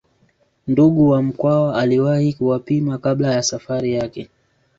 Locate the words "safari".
3.43-3.93